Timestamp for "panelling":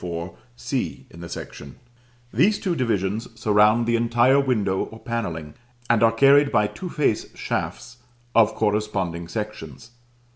4.99-5.53